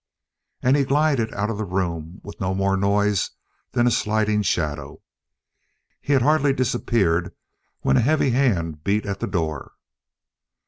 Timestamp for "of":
1.51-1.59